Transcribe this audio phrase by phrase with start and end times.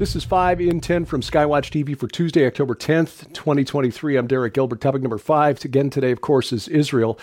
[0.00, 4.16] This is 5 in 10 from Skywatch TV for Tuesday, October 10th, 2023.
[4.16, 4.80] I'm Derek Gilbert.
[4.80, 7.18] Topic number five, again today, of course, is Israel.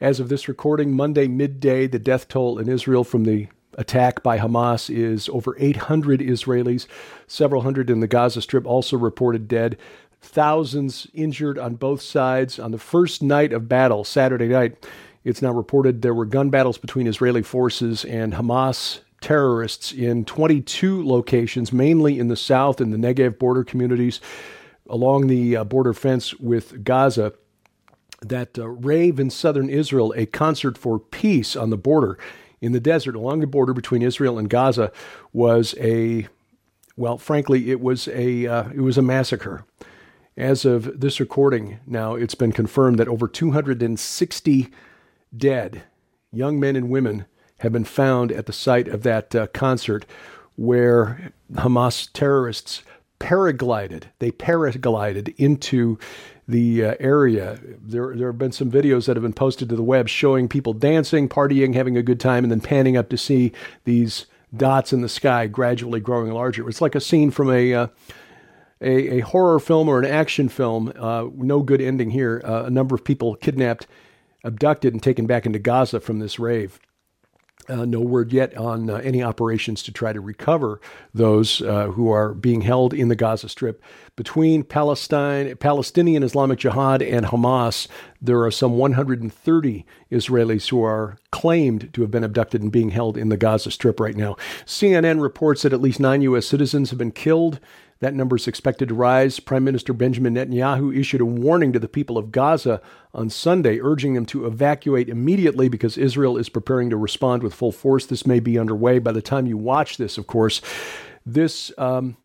[0.00, 4.38] As of this recording, Monday midday, the death toll in Israel from the attack by
[4.38, 6.86] Hamas is over 800 Israelis,
[7.26, 9.76] several hundred in the Gaza Strip also reported dead,
[10.22, 12.58] thousands injured on both sides.
[12.58, 14.86] On the first night of battle, Saturday night,
[15.22, 21.06] it's now reported there were gun battles between Israeli forces and Hamas terrorists in 22
[21.06, 24.20] locations, mainly in the south and the Negev border communities
[24.90, 27.32] along the uh, border fence with Gaza.
[28.20, 32.18] That uh, rave in southern Israel, a concert for peace on the border
[32.60, 34.92] in the desert along the border between Israel and Gaza,
[35.32, 36.28] was a
[36.96, 39.64] well, frankly, it was a uh, it was a massacre.
[40.36, 44.68] As of this recording, now it's been confirmed that over 260
[45.36, 45.82] dead
[46.32, 47.26] young men and women
[47.62, 50.04] have been found at the site of that uh, concert
[50.56, 52.82] where Hamas terrorists
[53.20, 54.04] paraglided.
[54.18, 55.96] They paraglided into
[56.48, 57.60] the uh, area.
[57.80, 60.72] There, there have been some videos that have been posted to the web showing people
[60.72, 63.52] dancing, partying, having a good time, and then panning up to see
[63.84, 66.68] these dots in the sky gradually growing larger.
[66.68, 67.86] It's like a scene from a uh,
[68.80, 70.92] a, a, horror film or an action film.
[70.98, 72.42] Uh, no good ending here.
[72.44, 73.86] Uh, a number of people kidnapped,
[74.42, 76.80] abducted, and taken back into Gaza from this rave.
[77.68, 80.80] Uh, no word yet on uh, any operations to try to recover
[81.14, 83.82] those uh, who are being held in the Gaza Strip.
[84.16, 87.86] Between Palestine, Palestinian Islamic Jihad and Hamas,
[88.20, 93.16] there are some 130 Israelis who are claimed to have been abducted and being held
[93.16, 94.36] in the Gaza Strip right now.
[94.66, 96.46] CNN reports that at least nine U.S.
[96.46, 97.60] citizens have been killed
[98.02, 99.38] that number is expected to rise.
[99.38, 102.82] Prime Minister Benjamin Netanyahu issued a warning to the people of Gaza
[103.14, 107.70] on Sunday, urging them to evacuate immediately because Israel is preparing to respond with full
[107.70, 108.04] force.
[108.04, 110.60] This may be underway by the time you watch this, of course.
[111.24, 112.16] This um,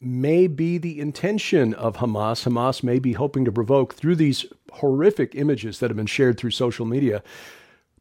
[0.00, 2.44] may be the intention of Hamas.
[2.44, 6.50] Hamas may be hoping to provoke, through these horrific images that have been shared through
[6.50, 7.22] social media,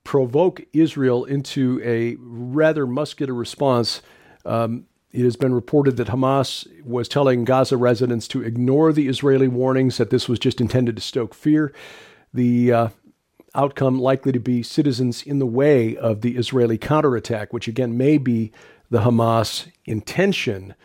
[0.03, 4.01] provoke Israel into a rather muscular response.
[4.45, 9.47] Um, it has been reported that Hamas was telling Gaza residents to ignore the Israeli
[9.47, 11.73] warnings, that this was just intended to stoke fear.
[12.33, 12.87] The uh,
[13.55, 18.17] outcome likely to be citizens in the way of the Israeli counterattack, which again may
[18.17, 18.51] be
[18.89, 20.75] the Hamas intention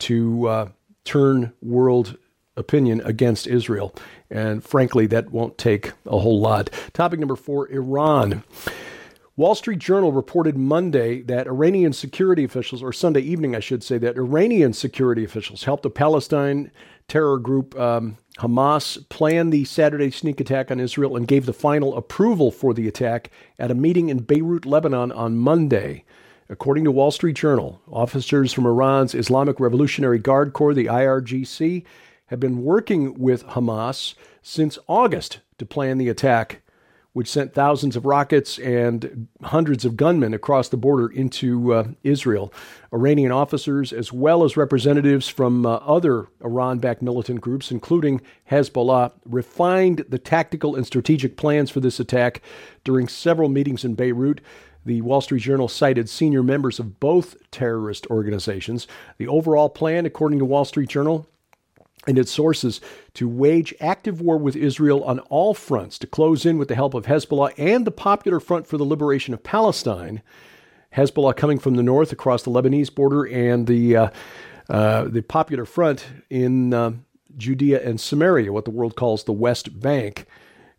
[0.00, 0.68] to uh,
[1.04, 2.16] turn world
[2.56, 3.94] opinion against Israel.
[4.30, 6.70] And frankly, that won't take a whole lot.
[6.92, 8.44] Topic number four Iran.
[9.36, 13.98] Wall Street Journal reported Monday that Iranian security officials, or Sunday evening, I should say,
[13.98, 16.70] that Iranian security officials helped the Palestine
[17.08, 21.96] terror group um, Hamas plan the Saturday sneak attack on Israel and gave the final
[21.96, 23.28] approval for the attack
[23.58, 26.04] at a meeting in Beirut, Lebanon on Monday.
[26.48, 31.82] According to Wall Street Journal, officers from Iran's Islamic Revolutionary Guard Corps, the IRGC,
[32.26, 36.62] have been working with Hamas since August to plan the attack
[37.14, 42.52] which sent thousands of rockets and hundreds of gunmen across the border into uh, Israel.
[42.92, 48.20] Iranian officers, as well as representatives from uh, other Iran backed militant groups, including
[48.50, 52.42] Hezbollah, refined the tactical and strategic plans for this attack
[52.82, 54.40] during several meetings in Beirut.
[54.84, 58.88] The Wall Street Journal cited senior members of both terrorist organizations.
[59.18, 61.28] The overall plan, according to Wall Street Journal,
[62.06, 62.80] and its sources
[63.14, 66.94] to wage active war with Israel on all fronts to close in with the help
[66.94, 70.22] of Hezbollah and the Popular Front for the Liberation of Palestine.
[70.96, 74.08] Hezbollah coming from the north across the Lebanese border, and the uh,
[74.68, 76.92] uh, the Popular Front in uh,
[77.36, 80.26] Judea and Samaria, what the world calls the West Bank.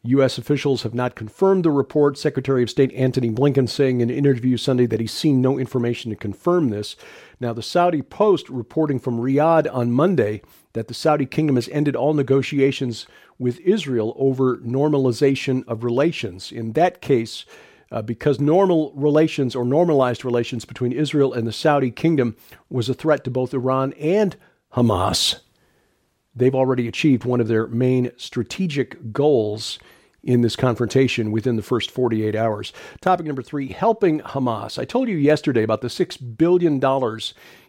[0.08, 0.38] U.S.
[0.38, 2.18] officials have not confirmed the report.
[2.18, 6.12] Secretary of State Antony Blinken saying in an interview Sunday that he's seen no information
[6.12, 6.96] to confirm this.
[7.40, 10.42] Now, the Saudi Post reporting from Riyadh on Monday
[10.74, 13.08] that the Saudi kingdom has ended all negotiations
[13.40, 16.52] with Israel over normalization of relations.
[16.52, 17.46] In that case,
[17.92, 22.36] uh, because normal relations or normalized relations between Israel and the Saudi kingdom
[22.69, 24.36] was a threat to both Iran and
[24.74, 25.40] Hamas.
[26.36, 29.80] They've already achieved one of their main strategic goals
[30.25, 32.74] in this confrontation within the first 48 hours.
[33.00, 34.77] Topic number three helping Hamas.
[34.80, 36.81] I told you yesterday about the $6 billion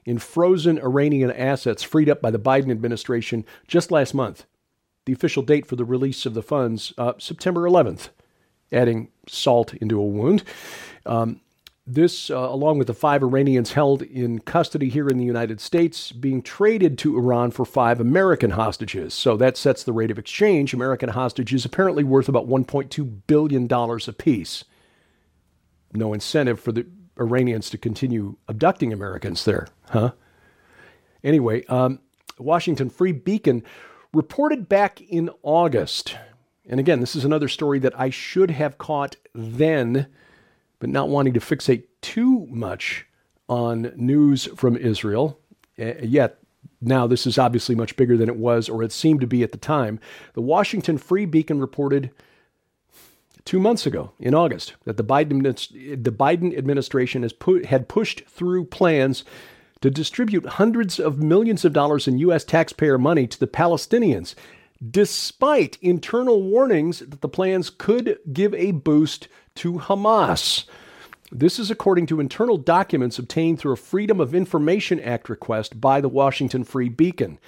[0.06, 4.46] in frozen Iranian assets freed up by the Biden administration just last month.
[5.04, 8.08] The official date for the release of the funds, uh, September 11th,
[8.72, 10.42] adding salt into a wound.
[11.04, 11.40] Um,
[11.86, 16.10] this, uh, along with the five Iranians held in custody here in the United States,
[16.10, 19.14] being traded to Iran for five American hostages.
[19.14, 20.74] So that sets the rate of exchange.
[20.74, 24.64] American hostages apparently worth about $1.2 billion apiece.
[25.92, 26.86] No incentive for the
[27.18, 30.12] Iranians to continue abducting Americans there, huh?
[31.24, 32.00] Anyway, um,
[32.38, 33.62] Washington Free Beacon
[34.12, 36.16] reported back in August,
[36.68, 40.08] and again, this is another story that I should have caught then,
[40.78, 43.06] but not wanting to fixate too much
[43.48, 45.38] on news from Israel.
[45.78, 46.38] Eh, yet,
[46.80, 49.52] now this is obviously much bigger than it was or it seemed to be at
[49.52, 49.98] the time.
[50.34, 52.10] The Washington Free Beacon reported
[53.44, 58.26] two months ago in August that the Biden, the Biden administration has put, had pushed
[58.28, 59.24] through plans
[59.80, 62.44] to distribute hundreds of millions of dollars in U.S.
[62.44, 64.34] taxpayer money to the Palestinians,
[64.90, 70.64] despite internal warnings that the plans could give a boost to Hamas.
[71.32, 76.00] This is according to internal documents obtained through a Freedom of Information Act request by
[76.00, 77.38] the Washington Free Beacon.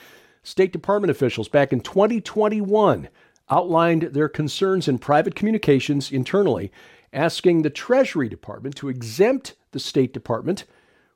[0.42, 3.08] State Department officials back in 2021
[3.50, 6.72] outlined their concerns in private communications internally,
[7.12, 10.64] asking the Treasury Department to exempt the State Department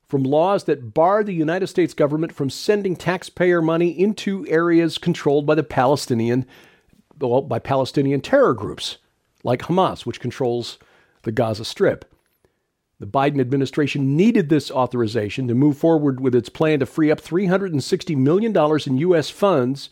[0.09, 5.47] from laws that bar the United States government from sending taxpayer money into areas controlled
[5.47, 6.47] by the Palestinian
[7.19, 8.99] well, by Palestinian terror groups
[9.43, 10.79] like Hamas, which controls
[11.23, 12.05] the Gaza Strip.
[12.99, 17.21] The Biden administration needed this authorization to move forward with its plan to free up
[17.21, 18.57] $360 million
[18.87, 19.29] in U.S.
[19.29, 19.91] funds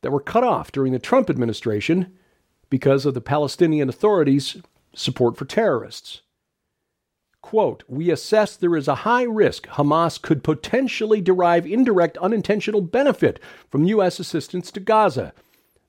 [0.00, 2.12] that were cut off during the Trump administration
[2.68, 4.56] because of the Palestinian Authority's
[4.94, 6.22] support for terrorists.
[7.42, 13.40] Quote, we assess there is a high risk Hamas could potentially derive indirect unintentional benefit
[13.70, 14.18] from U.S.
[14.20, 15.32] assistance to Gaza.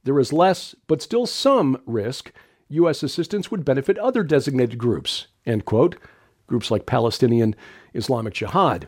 [0.03, 2.31] There is less, but still some risk
[2.71, 3.03] U.S.
[3.03, 5.97] assistance would benefit other designated groups, end quote,
[6.47, 7.55] groups like Palestinian
[7.93, 8.87] Islamic Jihad.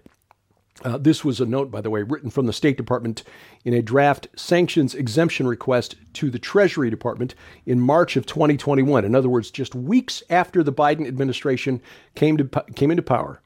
[0.83, 3.24] Uh, this was a note, by the way, written from the State Department
[3.63, 7.35] in a draft sanctions exemption request to the Treasury Department
[7.65, 9.06] in March of 2021.
[9.06, 11.81] In other words, just weeks after the Biden administration
[12.15, 12.45] came, to,
[12.75, 13.41] came into power,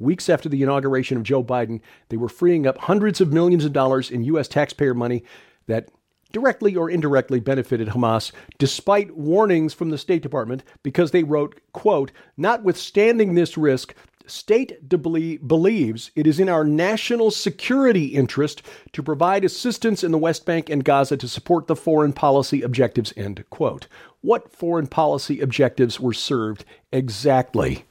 [0.00, 3.72] weeks after the inauguration of Joe Biden, they were freeing up hundreds of millions of
[3.72, 4.48] dollars in U.S.
[4.48, 5.24] taxpayer money
[5.66, 5.88] that
[6.32, 12.12] directly or indirectly benefited Hamas, despite warnings from the State Department, because they wrote, quote,
[12.36, 13.94] notwithstanding this risk,
[14.26, 18.62] state believes it is in our national security interest
[18.92, 23.12] to provide assistance in the West Bank and Gaza to support the foreign policy objectives,
[23.16, 23.86] end quote.
[24.20, 27.84] What foreign policy objectives were served exactly?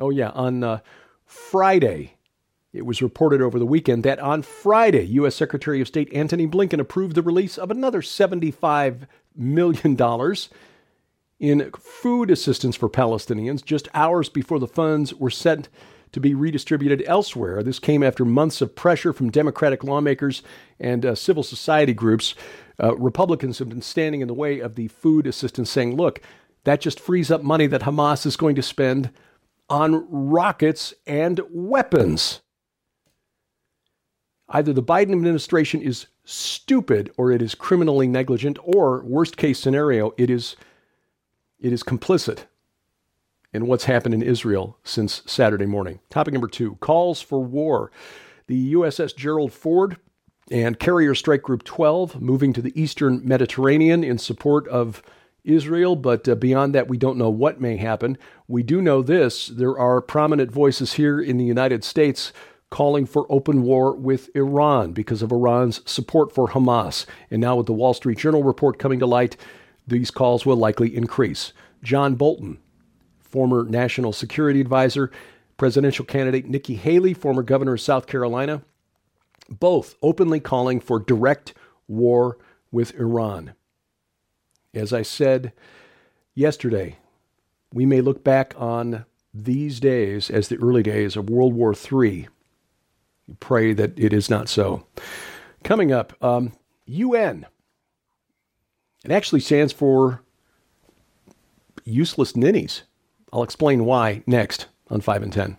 [0.00, 0.80] Oh, yeah, on uh,
[1.24, 2.16] Friday,
[2.72, 5.34] it was reported over the weekend that on Friday, U.S.
[5.34, 10.36] Secretary of State Antony Blinken approved the release of another $75 million
[11.38, 15.68] in food assistance for Palestinians just hours before the funds were sent
[16.12, 17.62] to be redistributed elsewhere.
[17.62, 20.42] This came after months of pressure from Democratic lawmakers
[20.78, 22.34] and uh, civil society groups.
[22.82, 26.20] Uh, Republicans have been standing in the way of the food assistance, saying, look,
[26.64, 29.10] that just frees up money that Hamas is going to spend
[29.68, 32.40] on rockets and weapons.
[34.48, 40.12] Either the Biden administration is stupid or it is criminally negligent, or, worst case scenario,
[40.16, 40.56] it is
[41.58, 42.44] it is complicit
[43.52, 46.00] in what's happened in Israel since Saturday morning.
[46.10, 47.92] Topic number two calls for war.
[48.48, 49.96] The USS Gerald Ford
[50.50, 55.02] and Carrier Strike Group 12 moving to the eastern Mediterranean in support of
[55.44, 58.16] Israel, but uh, beyond that, we don't know what may happen.
[58.46, 62.32] We do know this there are prominent voices here in the United States
[62.72, 67.06] calling for open war with Iran because of Iran's support for Hamas.
[67.30, 69.36] And now, with the Wall Street Journal report coming to light,
[69.86, 71.52] these calls will likely increase.
[71.84, 72.58] John Bolton,
[73.20, 75.12] former national security advisor,
[75.58, 78.62] presidential candidate Nikki Haley, former governor of South Carolina,
[79.50, 81.52] both openly calling for direct
[81.86, 82.38] war
[82.70, 83.52] with Iran.
[84.72, 85.52] As I said
[86.34, 86.96] yesterday,
[87.72, 92.28] we may look back on these days as the early days of World War III.
[93.40, 94.86] Pray that it is not so.
[95.62, 96.52] Coming up, um,
[96.86, 97.46] UN
[99.04, 100.22] it actually stands for
[101.84, 102.82] useless ninnies.
[103.32, 105.56] I'll explain why next on 5 in 10.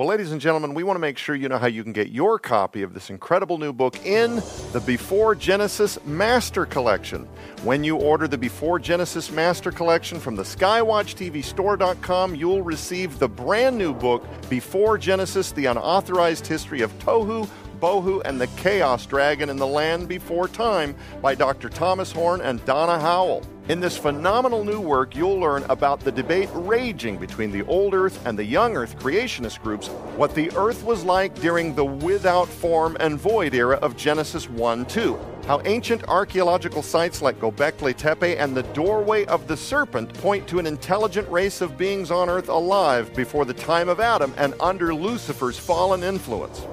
[0.00, 2.08] Well, ladies and gentlemen, we want to make sure you know how you can get
[2.08, 4.36] your copy of this incredible new book in
[4.72, 7.28] the Before Genesis Master Collection.
[7.64, 13.76] When you order the Before Genesis Master Collection from the SkywatchTVStore.com, you'll receive the brand
[13.76, 17.46] new book, Before Genesis The Unauthorized History of Tohu
[17.78, 21.68] Bohu and the Chaos Dragon in the Land Before Time by Dr.
[21.68, 23.42] Thomas Horn and Donna Howell.
[23.70, 28.20] In this phenomenal new work, you'll learn about the debate raging between the old Earth
[28.26, 29.86] and the young Earth creationist groups,
[30.16, 34.86] what the Earth was like during the without form and void era of Genesis 1
[34.86, 40.48] 2, how ancient archaeological sites like Gobekli Tepe and the doorway of the serpent point
[40.48, 44.52] to an intelligent race of beings on Earth alive before the time of Adam and
[44.58, 46.66] under Lucifer's fallen influence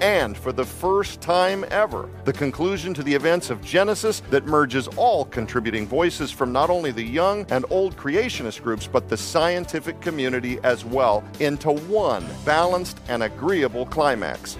[0.00, 4.88] and for the first time ever, the conclusion to the events of Genesis that merges
[4.96, 10.00] all contributing voices from not only the young and old creationist groups, but the scientific
[10.00, 14.56] community as well into one balanced and agreeable climax.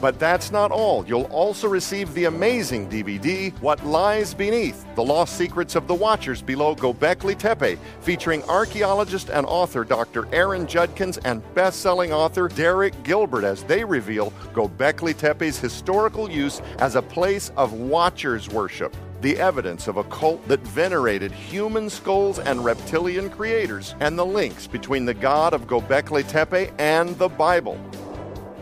[0.00, 1.04] But that's not all.
[1.06, 6.40] You'll also receive the amazing DVD, What Lies Beneath The Lost Secrets of the Watchers
[6.40, 10.32] Below Gobekli Tepe, featuring archaeologist and author Dr.
[10.32, 16.60] Aaron Judkins and best selling author Derek Gilbert as they reveal Gobekli Tepe's historical use
[16.78, 22.38] as a place of watchers worship the evidence of a cult that venerated human skulls
[22.38, 27.78] and reptilian creators, and the links between the god of Gobekli Tepe and the Bible.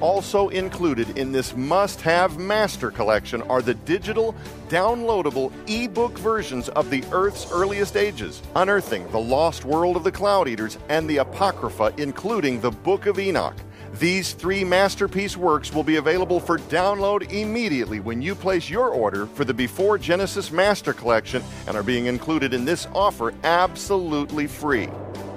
[0.00, 4.34] Also included in this must have master collection are the digital,
[4.68, 10.48] downloadable e-book versions of the Earth's earliest ages, Unearthing the Lost World of the Cloud
[10.48, 13.56] Eaters, and the Apocrypha, including the Book of Enoch.
[13.98, 19.24] These three masterpiece works will be available for download immediately when you place your order
[19.24, 24.90] for the Before Genesis Master Collection and are being included in this offer absolutely free.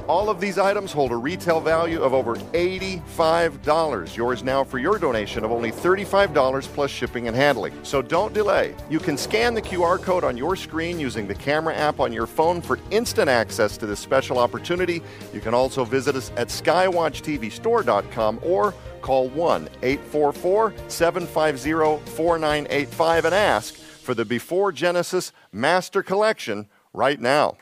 [0.10, 4.18] All of these items hold a retail value of over $85.
[4.18, 7.74] Yours now for your donation of only $35 plus shipping and handling.
[7.84, 8.74] So don't delay.
[8.90, 12.26] You can scan the QR code on your screen using the camera app on your
[12.26, 15.04] phone for instant access to this special opportunity.
[15.32, 23.76] You can also visit us at skywatchtvstore.com or call 1 844 750 4985 and ask
[23.76, 27.58] for the Before Genesis Master Collection right now.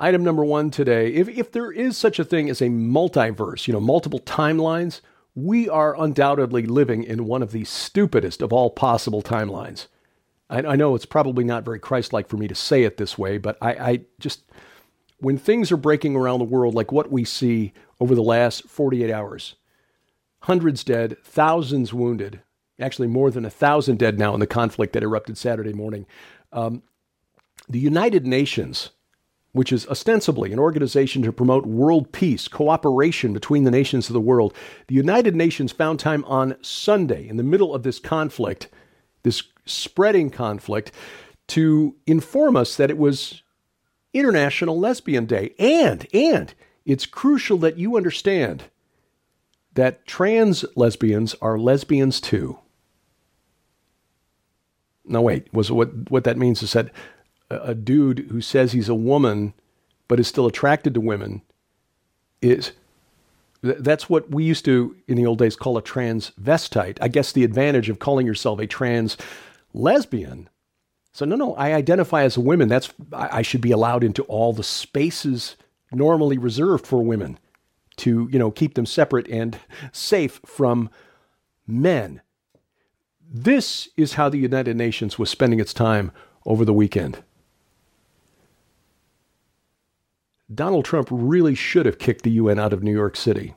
[0.00, 3.72] Item number one today if, if there is such a thing as a multiverse, you
[3.72, 5.00] know, multiple timelines,
[5.34, 9.86] we are undoubtedly living in one of the stupidest of all possible timelines.
[10.50, 13.18] I, I know it's probably not very Christ like for me to say it this
[13.18, 14.42] way, but I, I just,
[15.18, 19.12] when things are breaking around the world like what we see over the last 48
[19.12, 19.56] hours,
[20.42, 22.40] hundreds dead, thousands wounded,
[22.80, 26.06] actually more than a thousand dead now in the conflict that erupted Saturday morning.
[26.52, 26.82] Um,
[27.68, 28.90] the United Nations
[29.52, 34.20] which is ostensibly an organization to promote world peace, cooperation between the nations of the
[34.20, 34.54] world,
[34.88, 38.68] the United Nations found time on Sunday, in the middle of this conflict,
[39.22, 40.92] this spreading conflict,
[41.48, 43.42] to inform us that it was
[44.12, 45.54] International Lesbian Day.
[45.58, 48.64] And, and, it's crucial that you understand
[49.74, 52.58] that trans lesbians are lesbians too.
[55.04, 56.90] No, wait, was what, what that means is that
[57.50, 59.54] a dude who says he's a woman
[60.06, 61.42] but is still attracted to women
[62.40, 62.72] is
[63.62, 66.98] that's what we used to in the old days call a transvestite.
[67.00, 69.16] I guess the advantage of calling yourself a trans
[69.74, 70.48] lesbian.
[71.12, 72.68] So no, no, I identify as a woman.
[72.68, 75.56] That's I should be allowed into all the spaces
[75.90, 77.38] normally reserved for women
[77.96, 79.58] to, you know, keep them separate and
[79.90, 80.90] safe from
[81.66, 82.20] men.
[83.28, 86.12] This is how the United Nations was spending its time
[86.46, 87.22] over the weekend.
[90.52, 93.54] Donald Trump really should have kicked the UN out of New York City.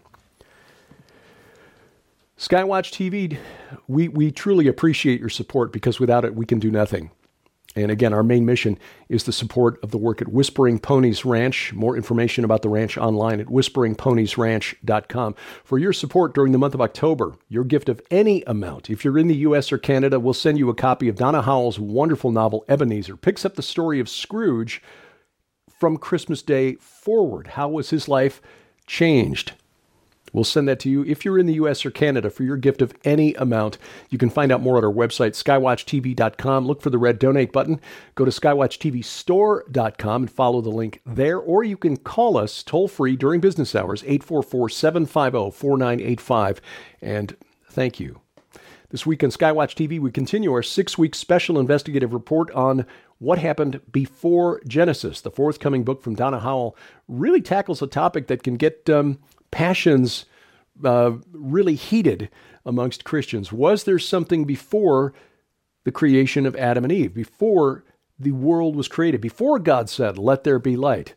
[2.38, 3.38] Skywatch TV,
[3.88, 7.12] we, we truly appreciate your support because without it, we can do nothing.
[7.76, 11.72] And again, our main mission is the support of the work at Whispering Ponies Ranch.
[11.72, 15.36] More information about the ranch online at whisperingponiesranch.com.
[15.64, 19.18] For your support during the month of October, your gift of any amount, if you're
[19.18, 19.72] in the U.S.
[19.72, 23.16] or Canada, we'll send you a copy of Donna Howell's wonderful novel, Ebenezer.
[23.16, 24.82] Picks up the story of Scrooge
[25.82, 27.48] from Christmas Day forward.
[27.48, 28.40] How was his life
[28.86, 29.54] changed?
[30.32, 32.84] We'll send that to you if you're in the US or Canada for your gift
[32.84, 33.80] of any amount.
[34.12, 36.68] You can find out more at our website, skywatchtv.com.
[36.68, 37.82] Look for the red donate button.
[38.14, 43.16] Go to skywatchtvstore.com and follow the link there, or you can call us toll free
[43.16, 46.62] during business hours, 844 750 4985.
[47.02, 47.36] And
[47.72, 48.22] thank you.
[48.92, 52.86] This week on Skywatch TV, we continue our six week special investigative report on
[53.22, 56.76] what Happened Before Genesis, the forthcoming book from Donna Howell,
[57.08, 59.20] really tackles a topic that can get um,
[59.52, 60.26] passions
[60.84, 62.32] uh, really heated
[62.66, 63.52] amongst Christians.
[63.52, 65.14] Was there something before
[65.84, 67.84] the creation of Adam and Eve, before
[68.18, 71.14] the world was created, before God said, Let there be light?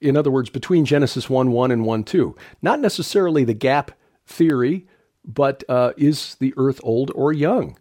[0.00, 2.34] In other words, between Genesis 1 1 and 1 2.
[2.62, 3.90] Not necessarily the gap
[4.24, 4.86] theory,
[5.22, 7.76] but uh, is the earth old or young?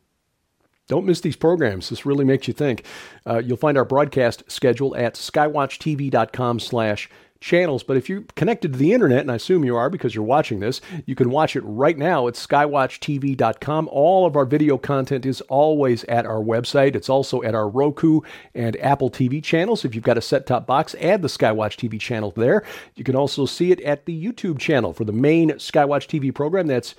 [0.92, 1.88] Don't miss these programs.
[1.88, 2.84] This really makes you think.
[3.26, 7.82] Uh, you'll find our broadcast schedule at skywatchtv.com slash channels.
[7.82, 10.60] But if you're connected to the internet, and I assume you are because you're watching
[10.60, 13.88] this, you can watch it right now at skywatchtv.com.
[13.90, 16.98] All of our video content is always at our website.
[16.98, 18.20] It's also at our Roku
[18.54, 19.86] and Apple TV channels.
[19.86, 22.66] If you've got a set top box, add the Skywatch TV channel there.
[22.98, 26.68] You can also see it at the YouTube channel for the main Skywatch TV program.
[26.68, 26.96] That's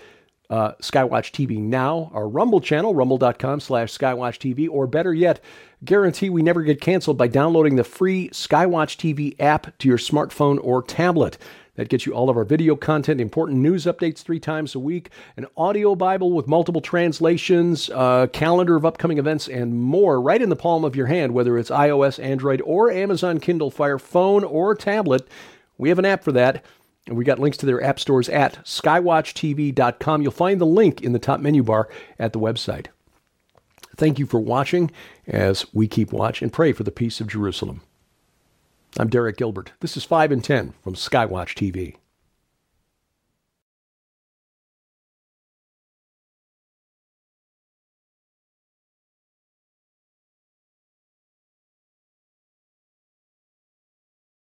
[0.53, 5.41] uh, Skywatch TV Now, our Rumble channel, rumble.com slash Skywatch TV, or better yet,
[5.83, 10.61] guarantee we never get canceled by downloading the free Skywatch TV app to your smartphone
[10.63, 11.39] or tablet.
[11.77, 15.09] That gets you all of our video content, important news updates three times a week,
[15.39, 20.51] an audio Bible with multiple translations, a calendar of upcoming events, and more right in
[20.51, 24.75] the palm of your hand, whether it's iOS, Android, or Amazon Kindle Fire phone or
[24.75, 25.27] tablet.
[25.79, 26.63] We have an app for that.
[27.07, 30.23] And we got links to their app stores at skywatchtv.com.
[30.23, 32.87] You'll find the link in the top menu bar at the website.
[33.97, 34.91] Thank you for watching
[35.27, 37.83] as we keep watch and pray for the peace of Jerusalem.
[38.99, 39.73] I'm Derek Gilbert.
[39.81, 41.97] This is 5 in 10 from Skywatch TV.